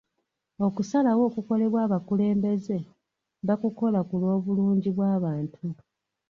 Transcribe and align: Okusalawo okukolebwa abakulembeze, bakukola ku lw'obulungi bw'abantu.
Okusalawo 0.67 1.21
okukolebwa 1.29 1.79
abakulembeze, 1.85 2.77
bakukola 3.47 3.99
ku 4.07 4.13
lw'obulungi 4.21 4.89
bw'abantu. 4.95 5.63